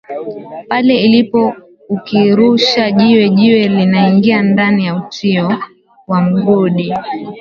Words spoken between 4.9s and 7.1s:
utio wa mgodi